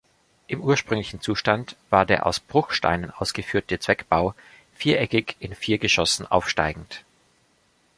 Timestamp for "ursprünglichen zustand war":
0.61-2.07